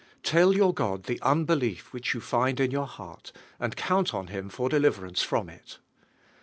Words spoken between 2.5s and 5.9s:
in your heart, and count on Him for deliverance from it.